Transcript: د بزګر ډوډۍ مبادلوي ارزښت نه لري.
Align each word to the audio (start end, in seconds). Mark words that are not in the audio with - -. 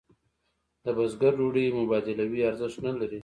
د 0.83 0.85
بزګر 0.97 1.33
ډوډۍ 1.39 1.65
مبادلوي 1.79 2.41
ارزښت 2.49 2.77
نه 2.87 2.93
لري. 2.99 3.19